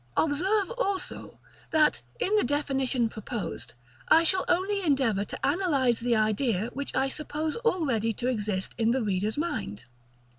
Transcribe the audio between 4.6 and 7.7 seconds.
endeavor to analyze the idea which I suppose